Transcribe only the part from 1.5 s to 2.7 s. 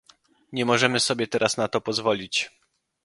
na to pozwolić